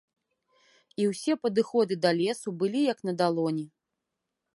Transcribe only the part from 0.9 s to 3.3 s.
І ўсе падыходы да лесу былі як на